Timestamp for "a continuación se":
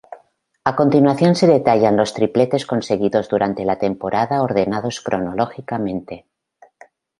0.69-1.45